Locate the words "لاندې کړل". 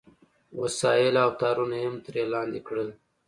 2.33-2.89